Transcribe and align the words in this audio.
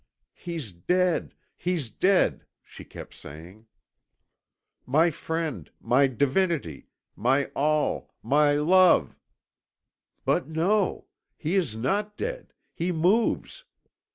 "He's 0.33 0.71
dead, 0.71 1.35
he's 1.55 1.91
dead!" 1.91 2.47
she 2.63 2.83
kept 2.83 3.13
saying. 3.13 3.67
"My 4.87 5.11
friend, 5.11 5.69
my 5.79 6.07
divinity, 6.07 6.87
my 7.15 7.51
all, 7.55 8.11
my 8.23 8.55
love 8.55 9.15
But 10.25 10.47
no! 10.47 11.05
he 11.37 11.53
is 11.55 11.75
not 11.75 12.17
dead, 12.17 12.51
he 12.73 12.91
moves. 12.91 13.63